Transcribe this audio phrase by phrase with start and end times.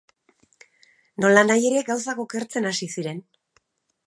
[1.25, 3.23] Nolanahi ere, gauzak okertzen hasi ziren.